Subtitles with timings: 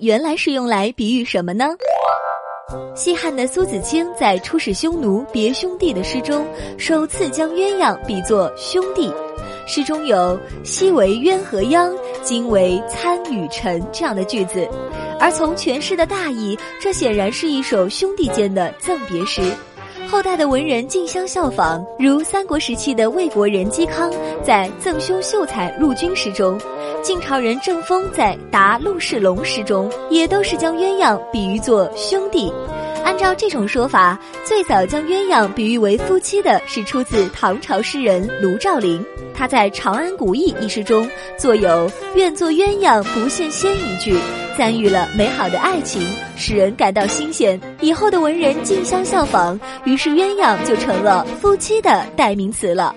[0.00, 1.66] 原来是用来比喻什么呢？
[2.94, 6.46] 西汉的苏子卿在《出使匈奴别兄弟》的诗中，
[6.78, 9.12] 首次将鸳鸯比作兄弟。
[9.66, 14.68] 诗中有“昔为鸳和鸯，今为参与臣”这样的句子，
[15.18, 19.42] 而从全诗的大意，这显然是一首兄弟间的赠别诗。
[20.10, 24.10] 后代的文人竞相效仿，如三国时期的魏国人嵇康
[24.44, 26.60] 在《赠兄秀才入军》诗中，
[27.00, 32.52] 晋朝人郑风在《答陆世龙》诗中，也都是将鸳鸯比喻作兄弟。
[33.04, 39.00] 按照这种说法，最早将鸳鸯比喻为夫妻的是出自唐朝诗人卢照邻。
[39.32, 44.18] 他在《长安古意》一诗中作有“愿作鸳鸯不羡仙”一句，
[44.60, 46.06] 参与了美好的爱情，
[46.36, 47.58] 使人感到新鲜。
[47.80, 52.94] 以后的文人竞相效仿，于是鸳鸯就成了夫妻的代名词了。